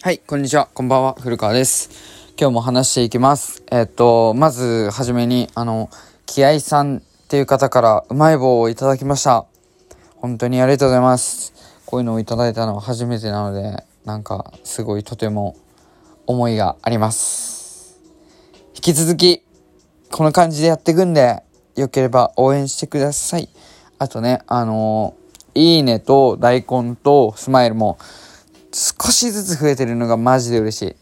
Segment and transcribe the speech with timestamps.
[0.00, 0.68] はい、こんにちは。
[0.72, 1.16] こんばんは。
[1.18, 1.90] 古川です。
[2.38, 3.64] 今日も話していきます。
[3.72, 5.90] えっと、まず、はじめに、あの、
[6.24, 9.46] 気合さんっていう方からうまい棒をいただきました。
[10.14, 11.52] 本当にありがとうございます。
[11.84, 15.56] こういうのをいただいたのは初めてなので、なんか、すごいとても
[16.28, 17.98] 思いがあります。
[18.76, 19.42] 引き続き、
[20.12, 21.42] この感じでやっていくんで、
[21.74, 23.48] よければ応援してください。
[23.98, 25.16] あとね、あの
[25.56, 27.98] いいねと大根とスマイルも、
[29.00, 30.96] 少しずつ増えてるのがマジで嬉しい。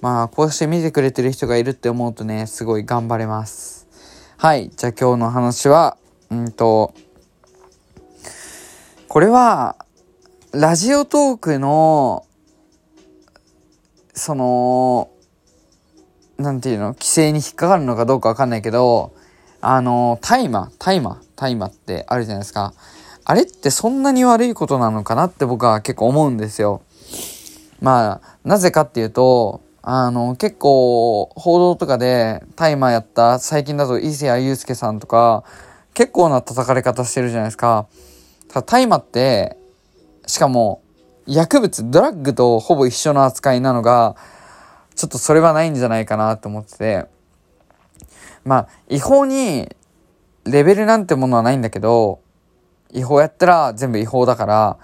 [0.00, 3.86] まあ、こうして見てくれてる人がいるって思うとね、すごい頑張れます。
[4.36, 4.70] はい。
[4.74, 5.96] じゃあ今日の話は、
[6.30, 6.94] うんと、
[9.08, 9.76] これは、
[10.52, 12.24] ラジオトークの、
[14.14, 15.10] その、
[16.38, 16.94] なんていうの？
[16.94, 19.12] 規制に引っかかるのかどうかわかんないけど、
[19.60, 22.72] あの、大麻、大麻、大麻ってあるじゃないですか。
[23.24, 26.82] あれってそんなに悪いことなのかなって僕は結構思うんですよ。
[27.80, 35.44] まあ、なぜかっていうと、あの、結構、報道とかで、大麻やった、最近だと伊勢谷友介さんとか、
[35.94, 37.86] 結構な叩かれ方してるじゃないですか。
[38.48, 39.56] ただ、大麻って、
[40.26, 40.82] しかも、
[41.26, 44.16] 薬物、ドラッグとほぼ一緒の扱いなのが、
[44.94, 47.06] ちょっとそれはないんじゃないかなと思ってて、
[48.44, 49.74] まあ、違法に、
[50.44, 52.20] レベルなんてものはないんだけど、
[52.92, 54.78] 違法やったら全部違法だから、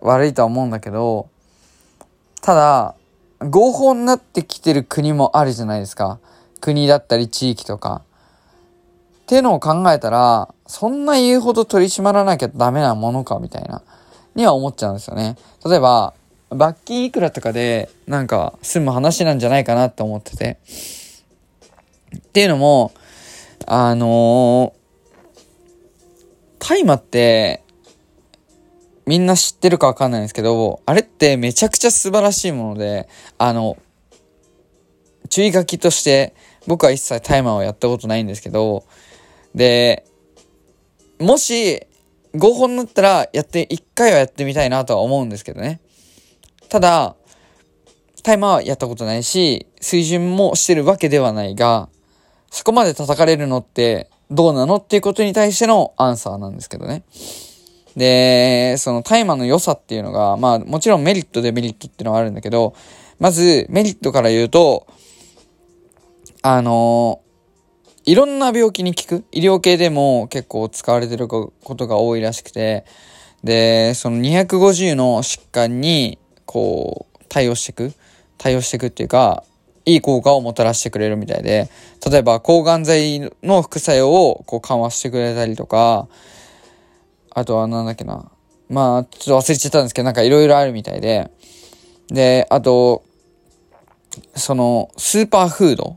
[0.00, 1.29] 悪いとは思うんだけど、
[2.42, 2.94] ただ、
[3.40, 6.18] 合法になってきてる国もあるじゃないですか。
[6.60, 8.02] 国だったり地域とか。
[9.22, 13.82] ってのを考えたら、そんな言うほど取り締まらなきゃダメなものかみたいな、
[14.34, 15.36] には思っちゃうんですよね。
[15.64, 16.14] 例えば、
[16.50, 20.58] 罰金いくらとかで、なんか、済む話なんじゃないかなって思ってて。
[22.16, 22.92] っていうのも、
[23.66, 27.59] あのー、大麻って、
[29.10, 33.08] みんな知ってるかわかんないんですけど、あれってめちゃくちゃ素晴らしいもので、
[33.38, 33.76] あの、
[35.28, 36.32] 注意書きとして、
[36.68, 38.84] 僕は一切タイマーをやったことないんですけど、
[39.52, 40.06] で、
[41.18, 41.88] もし、
[42.36, 45.80] 合法になったら、やって、一回はやってみたいなとは思うんですけどね。
[46.68, 47.16] ただ、
[48.22, 51.88] タイマーはやったことないし、水準もしてるわけではないが、
[52.52, 57.02] そこまで叩かれるのってどうなのっていうことに対してのアンサーなんですけどね。
[58.00, 62.74] で、その大麻の良さっていうのが、まあもちろんメリットデメリットっていうのはあるんだけど、
[63.18, 64.86] まずメリットから言うと、
[66.40, 67.20] あの
[68.06, 69.24] いろんな病気に効く。
[69.32, 72.86] 医療系でも結構使われてることが多いらしくて、
[73.44, 77.92] で、その250の疾患に、こう、対応していく。
[78.38, 79.44] 対応していくっていうか、
[79.84, 81.68] いい効果をもたらしてくれるみたいで、
[82.10, 86.08] 例えば抗がん剤の副作用をこう緩和してくれたりとか、
[87.30, 88.30] あとはなんだっけな。
[88.68, 91.30] まあ、ちょっと忘れちゃったんですけど、なんかいろいろあるみたいで。
[92.08, 93.04] で、あと、
[94.34, 95.96] その、スーパーフード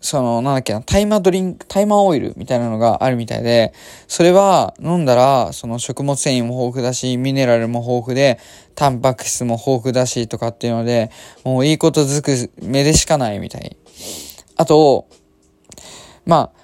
[0.00, 3.72] その、なんだっけな、タイマードリンク、タイマーオイルみたいなのがあるみたいで、
[4.06, 8.38] それは飲んだら、その食物繊維も豊富だし、ミネラルも豊富で、
[8.74, 11.10] タンパク質も豊富だしとかっていうので、
[11.44, 13.76] もういいことづく目でしかないみたい。
[14.56, 15.08] あと、
[16.26, 16.60] まあ、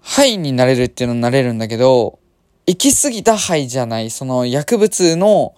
[0.00, 2.18] ハイになれるっていうのになれるんだけど、
[2.68, 5.54] 行き過ぎた肺じゃない、その薬物の、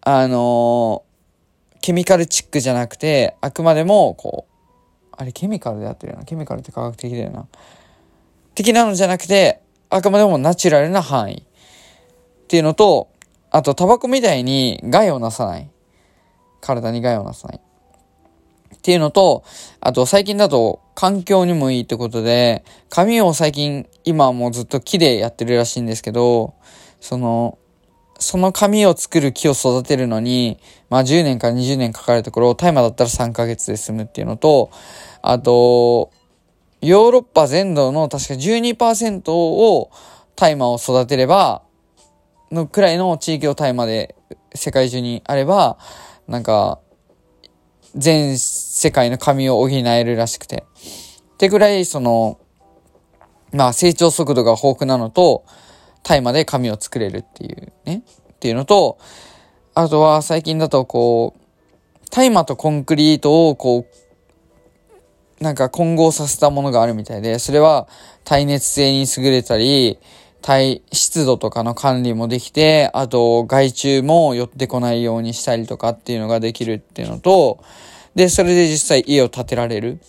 [0.00, 6.24] あのー、ケミカルチックじゃなくて、あくまでも、こう、あれケミカルでやってるよな。
[6.24, 7.48] ケミカルって科学的だよな。
[8.54, 9.60] 的なのじゃなくて、
[9.90, 11.42] あくまでもナチュラルな範囲。
[11.42, 13.08] っていうのと、
[13.50, 15.68] あと、タバコみたいに害をなさない。
[16.60, 17.60] 体に害をなさない。
[18.78, 19.44] っていうのと、
[19.80, 26.54] あと最近だと環境にもいいってことで、髪を最近、今はもうずっと木でやってるらしいんですけど、
[27.00, 27.58] その、
[28.20, 30.58] その紙を作る木を育てるのに、
[30.90, 34.70] まあ10年から20年かかるところを、大麻だったら3ヶ月で済むっていうのと、
[35.22, 36.10] あと、
[36.80, 39.90] ヨーロッパ全土の確か12%を
[40.36, 41.62] 大麻を育てれば、
[42.50, 44.14] のくらいの地域を大麻で
[44.54, 45.78] 世界中にあれば、
[46.26, 46.80] なんか、
[47.98, 50.64] 全世界の紙を補えるらしくて。
[51.34, 52.38] ってぐらい、その、
[53.52, 55.44] まあ成長速度が豊富なのと、
[56.02, 58.02] 大麻で紙を作れるっていうね。
[58.32, 58.98] っていうのと、
[59.74, 63.86] あとは最近だとこう、大麻とコンクリートをこ
[65.40, 67.88] う、なんか混合させたものがあるみたいで、それは
[68.24, 69.98] 耐熱性に優れたり、
[70.40, 77.62] 体、湿度とかの管理もできて、あと害虫も寄ってこないようにしたりとかっていうのができるっていうのと、
[78.14, 80.00] で、それで実際家を建てられる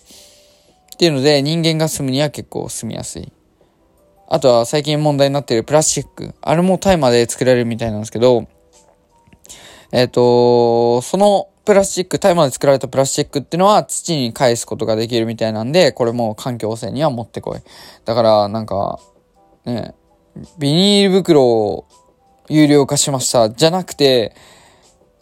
[0.94, 3.32] っていうので人間が住むには結構住みやすい。
[4.28, 6.34] あとは最近問題になっているプラスチック。
[6.40, 8.46] あれも大麻で作られるみたいなんですけど、
[9.92, 17.60] えっ、ー、と、そのプラスチック、大麻で作られたプラスチックっていうのは土に返すことができるみたいなんで、これも環境汚染には持ってこい。
[18.04, 19.00] だから、なんか、
[19.64, 19.94] ね、
[20.58, 21.86] ビニール袋を
[22.48, 23.50] 有料化しました。
[23.50, 24.34] じゃなくて、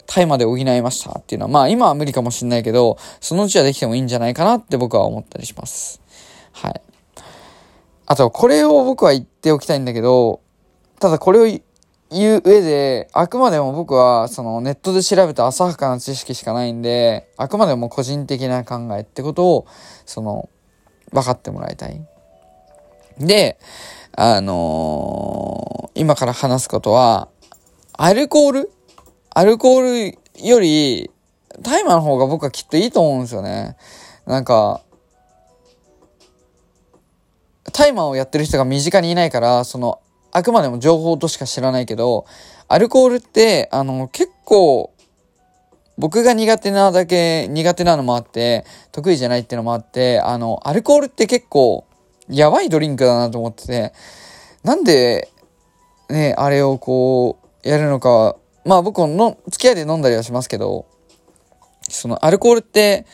[0.07, 6.01] タイまで補いましたっていうのは、まあ今は無理かもしんないけど、そのうちはできてもいいんじゃないかなって僕は思ったりします。
[6.51, 6.81] はい。
[8.07, 10.41] あと、これを僕は言っておきたいんだけど、
[10.99, 11.59] ただこれを
[12.09, 19.67] 言う上で、あくまでも僕は、そのネットで調べた浅はかな知識しかないんで、あくまでも個人的な考えってことを、
[20.07, 20.49] その、
[21.13, 22.01] 分かってもらいたい。
[23.19, 23.59] で、
[24.15, 27.29] あのー、今から話すことは、
[27.93, 28.71] アルコール？
[29.31, 31.11] アルコールより、
[31.61, 33.75] 大麻の方が僕はきっといいと思うんですよね。
[34.25, 34.81] なんか、
[37.71, 39.99] 大麻をやってる人が身近にいないから、その、
[40.31, 42.25] あくまでも情報としか知らないけど、
[42.67, 44.93] アルコールって、あの、結構、
[45.97, 51.85] 僕が苦手なだけ、苦手なのもあって、得意じゃないっていうのもあって、あの、アルコールって結構、
[52.29, 53.93] やばいドリンクだなと思ってて、
[54.63, 55.29] なんで、
[56.09, 58.35] ね、あれをこう、やるのか
[58.65, 60.85] まあ僕の付き合いで飲んだりはしますけど、
[61.89, 63.05] そのアルコールって、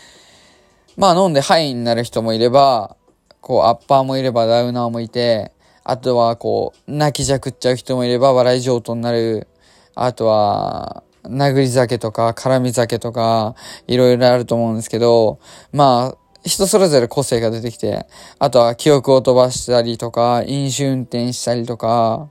[0.98, 2.98] まあ飲んでハイになる人もいれば、
[3.42, 5.52] こうアッパーもいればダウナーもいて、
[5.84, 9.48] あとはこう泣きじゃくっちゃう人もいれば笑い上等になる、
[9.94, 13.56] あとは殴り酒とか絡み酒とか
[13.88, 15.40] いろいろあると思うんですけど、
[15.72, 18.06] まあ人それぞれ個性が出てきて、
[18.40, 22.30] あとは記憶を飛ばしたりとか、飲酒運転したりとか、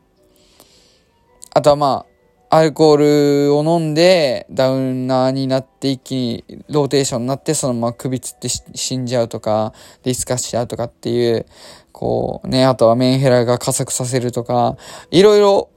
[1.52, 2.14] あとはまあ、
[2.56, 9.72] アルコールを飲んでダウナーになって一気にローテーションになってそのまま首つって死んじゃうとか
[10.04, 11.46] ディスカスしちゃうとかっていう
[11.90, 14.76] こうねあとはメンヘラが加速させるとか
[15.10, 15.68] いろいろ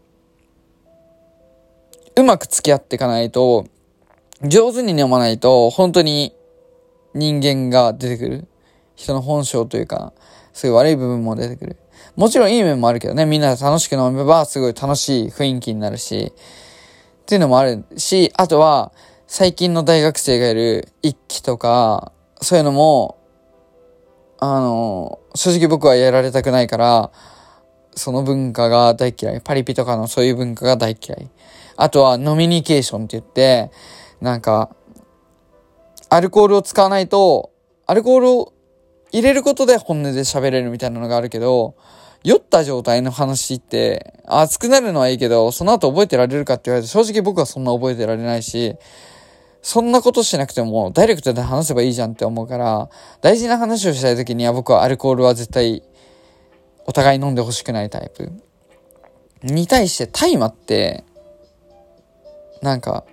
[2.16, 3.66] うまく付き合っていかないと
[4.44, 6.37] 上手に飲まないと本当に
[7.18, 8.48] 人間が出てくる
[8.96, 10.14] 人の本性というか
[10.54, 11.78] そうい悪い部分も出てくる
[12.16, 16.34] もちろんいい面もあるけどねみんなで楽しく飲めばすごい楽しい雰囲気になるし
[17.28, 18.94] っていうのもあるし、あとは、
[19.28, 23.18] 最近の大学生がいる一期とか、そういうのも、
[24.40, 27.12] あの、正直僕はやられたくないから、
[27.94, 29.42] その文化が大嫌い。
[29.42, 31.30] パリピとかのそういう文化が大嫌い。
[31.76, 33.72] あとは、ノミニケーションって言って、
[34.22, 34.74] なんか、
[36.10, 37.52] アルコールを使わないと、
[37.86, 38.54] アルコールを
[39.12, 41.76] 入れることで本音で喋れるみたいなのがあるけど、
[42.24, 48.76] 酔った状態の話って、熱くなるのはいいけど、その後覚えてられるかって言われて、正直僕はそんな覚えてられないし、
[49.62, 52.90] そんなことしなくても、ダイレクトで話せばいいじゃんって思うから、
[53.22, 55.84] 大事な話をしたい時には僕はアルコールは絶対、
[56.86, 58.32] お互い飲んでほしくないタイプ。
[59.44, 61.04] に対して大麻って、
[62.62, 63.06] なんか、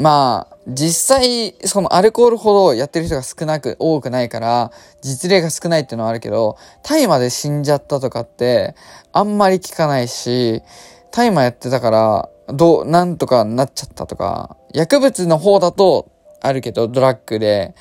[0.00, 8.74] まあ、実際、そのアルコールほどやってる人が少なく、多くないから、実例が少ないっていうのはあるけど、大麻で死んじゃったとかって、
[9.12, 10.62] あんまり聞かないし、
[11.10, 16.10] 大麻やってたから、どう、なんとかなっちゃったとか、薬物の方だと
[16.40, 17.74] あるけど、ドラッグで、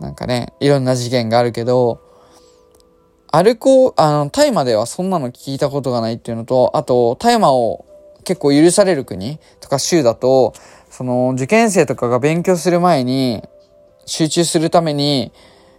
[0.00, 2.00] なんかね、いろんな事件があるけど、
[3.30, 7.84] アルコール、あの、大麻ではそんなの聞いたことがないっていうのと、あと、大麻を
[8.24, 10.52] 結構許される国とか州だと、
[10.96, 13.42] その受験生とかが勉強する前に
[14.06, 15.32] 集中するために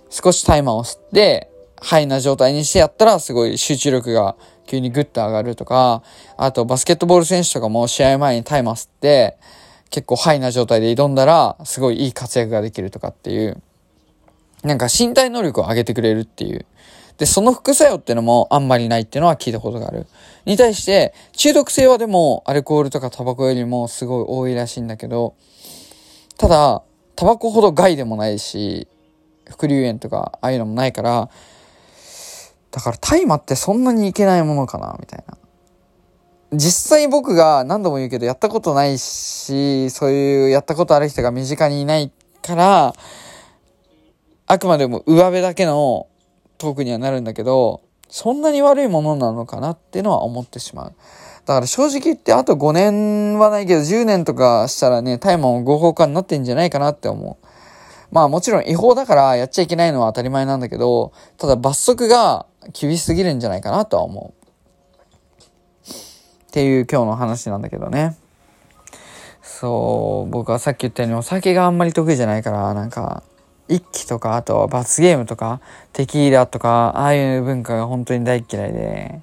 [0.10, 4.36] 少しタイマーを吸ってハイな状態にしてやったらすごい集中力が
[4.68, 6.04] 急にグッと上がるとか、
[6.36, 9.38] あとバスケットボール選手とかも試合前にタイマー吸って
[9.90, 13.62] 結構ハイな状態で挑んだらすごいいい活躍ができるとかっていう、
[14.64, 16.66] なんか身体能力を上げてくれるっていう
[17.18, 20.08] で、その副作用っていうのもあんまりないっていうのは聞いたことがある。
[20.46, 25.36] に対して、中毒性はでもアルコールとかタバコよりもすごい多いらしいんだけど、
[26.38, 26.84] ただ、
[27.16, 28.88] タバコほど害でもないし、
[29.50, 31.30] 副流炎とかああいうのもないから、
[32.72, 35.38] だから大麻ってそんなにいけないものかな、みたいな。
[36.52, 42.94] 実際僕が何度も言うけどやったことないし、そういうやったことある人が身近にいないから、
[44.48, 46.08] あくまでも上辺だけの
[46.66, 50.96] トークにはなるんだけど、そんなに悪いものなのかなっていうのは思ってしまう。
[51.46, 57.46] だから正直言ってあと5年はないけど10年とかしたらね、大麻も合法化になってんじゃないかなって思う。
[58.12, 64.46] まあもちろん違法だからやっちゃいけないのは当たり前なんだけど、ただ罰則が厳しすぎるんじゃないかなとは思う。
[66.48, 68.18] っていう今日の話なんだけどね。
[69.42, 73.24] そう、僕はさっき言ったようにお酒があんまり得意じゃないから、なんか、
[73.68, 75.60] 一気とか、あと罰ゲームとか、
[75.94, 79.22] テキーラとか、ああいう文化が本当に大嫌いで、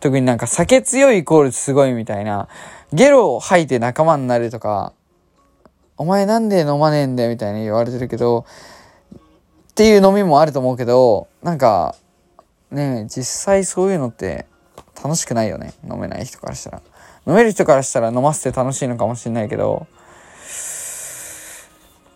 [0.00, 2.48] 特になんか酒強いイコールすごいみたいな、
[2.92, 4.92] ゲロを吐いて仲間になるとか、
[5.98, 8.46] お前なんで飲まねえんだよみたいに言われてるけど、
[9.72, 11.94] っていう飲みもあると思うけど、なんか、
[12.70, 14.46] ね実際そういうのって
[15.02, 15.74] 楽しくないよね。
[15.90, 16.82] 飲めない人からしたら。
[17.26, 19.86] 飲める人からしたら飲ませて楽しいのかもしれないけど、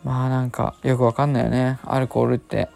[0.05, 1.79] まあなんかよくわかんないよね。
[1.85, 2.69] アルコールって。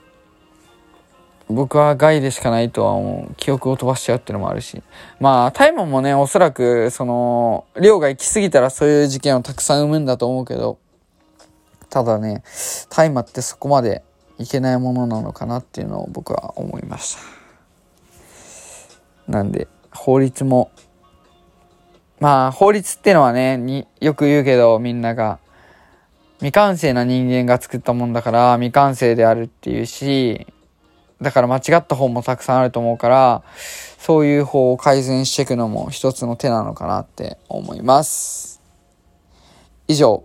[1.49, 3.35] 僕は害でしかないとは思う。
[3.35, 4.83] 記憶を飛ばしちゃうっていうのもあるし。
[5.19, 10.79] まあ、大麻もね、おそらく、その、量が行き過ぎたらそういう事件をたくさん生むんだと思うけど、
[11.89, 12.45] ただね、
[12.89, 14.05] 大麻ってそこまで
[14.39, 17.17] いけないものなのかなっていうのを僕は思いまし
[19.27, 19.33] た。
[19.33, 20.71] なんで、法律も、
[22.21, 25.41] まあ、法律ってのはね、によく言うけど、みんなが、
[26.41, 30.47] 未完成な人間が作ったもんだから、未完成であるっていうし、
[31.21, 33.43] だから間違った方もたくさんあると思うから、
[33.99, 38.61] そういう方を改善していくのも一つの手なのかなって思います。
[39.87, 40.25] 以上。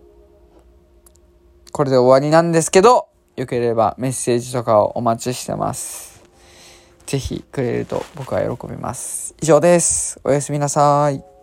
[1.74, 6.24] これで終わりなんですけど、よければメッセージとかをお待ちしてます。
[7.05, 9.36] ぜひくれると僕は喜びます。
[9.41, 10.22] 以上です。
[10.24, 11.35] おやすみなさい。